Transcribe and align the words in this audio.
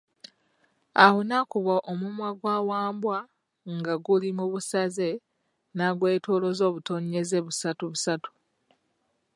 Awo 1.03 1.19
n'akuba 1.27 1.75
omumwa 1.91 2.29
gwa 2.39 2.55
Wambwa 2.69 3.17
nga 3.77 3.93
guli 4.05 4.29
mu 4.37 4.45
busaze 4.51 5.09
n'agwetolooza 5.75 6.63
obutonyezze, 6.69 7.37
busatu 7.45 7.83
busatu. 7.91 8.29